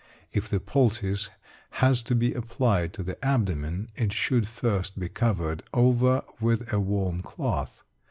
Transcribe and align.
If 0.33 0.49
the 0.49 0.59
poultice 0.59 1.29
has 1.73 2.01
to 2.05 2.15
be 2.15 2.33
applied 2.33 2.91
to 2.93 3.03
the 3.03 3.23
abdomen, 3.23 3.89
it 3.95 4.11
should 4.11 4.47
first 4.47 4.97
be 4.97 5.09
covered 5.09 5.61
over 5.75 6.23
with 6.39 6.73
a 6.73 6.79
warm 6.79 7.21
cloth. 7.21 7.83